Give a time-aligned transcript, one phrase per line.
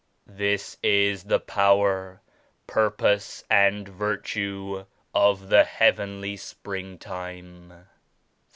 [0.25, 2.23] This is the power,
[2.65, 7.87] purpose and virtue of the Heavenly Springtime."